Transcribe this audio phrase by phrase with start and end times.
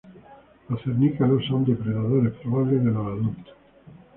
[0.67, 3.53] Los cernícalos son depredadores probables de los adultos.